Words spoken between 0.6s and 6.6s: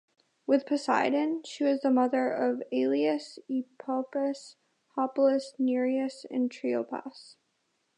Poseidon, she was the mother of Aloeus, Epopeus, Hopleus, Nireus and